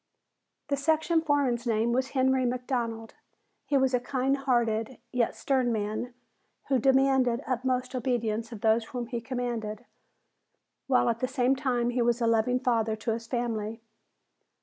[0.69, 3.13] The section foreman's name was Henry McDonald.
[3.67, 6.15] He was a kind hearted, yet stern man
[6.69, 9.85] who demanded utmost obedience of those whom he commanded,
[10.87, 13.79] while at the same time he was a loving father to his family.